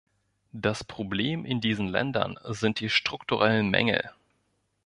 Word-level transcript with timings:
Das 0.53 0.83
Problem 0.83 1.45
in 1.45 1.61
diesen 1.61 1.87
Ländern 1.87 2.39
sind 2.45 2.79
die 2.79 2.89
strukturellen 2.89 3.69
Mängel. 3.69 4.09